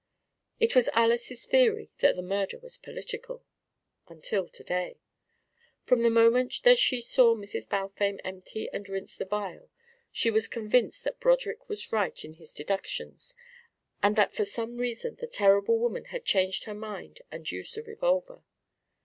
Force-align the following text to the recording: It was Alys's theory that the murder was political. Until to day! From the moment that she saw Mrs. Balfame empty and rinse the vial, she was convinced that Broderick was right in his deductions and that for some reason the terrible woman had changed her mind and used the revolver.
It 0.59 0.73
was 0.75 0.89
Alys's 0.93 1.45
theory 1.45 1.91
that 1.99 2.15
the 2.15 2.23
murder 2.23 2.57
was 2.57 2.75
political. 2.79 3.45
Until 4.07 4.49
to 4.49 4.63
day! 4.63 4.99
From 5.85 6.01
the 6.01 6.09
moment 6.09 6.63
that 6.63 6.79
she 6.79 6.99
saw 7.01 7.35
Mrs. 7.35 7.69
Balfame 7.69 8.19
empty 8.23 8.67
and 8.73 8.89
rinse 8.89 9.15
the 9.15 9.25
vial, 9.25 9.69
she 10.11 10.31
was 10.31 10.47
convinced 10.47 11.03
that 11.03 11.19
Broderick 11.19 11.69
was 11.69 11.91
right 11.91 12.25
in 12.25 12.33
his 12.33 12.51
deductions 12.51 13.35
and 14.01 14.15
that 14.15 14.33
for 14.33 14.43
some 14.43 14.79
reason 14.79 15.17
the 15.21 15.27
terrible 15.27 15.77
woman 15.77 16.05
had 16.05 16.25
changed 16.25 16.63
her 16.63 16.73
mind 16.73 17.21
and 17.29 17.51
used 17.51 17.75
the 17.75 17.83
revolver. 17.83 18.41